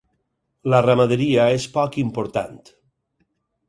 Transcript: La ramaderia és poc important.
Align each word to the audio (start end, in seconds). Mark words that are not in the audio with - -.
La 0.75 0.79
ramaderia 0.85 1.47
és 1.59 1.69
poc 1.79 2.01
important. 2.07 2.61